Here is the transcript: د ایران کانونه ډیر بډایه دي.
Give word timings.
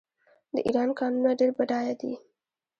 د 0.53 0.55
ایران 0.67 0.89
کانونه 0.99 1.31
ډیر 1.39 1.51
بډایه 1.57 1.93
دي. 2.01 2.13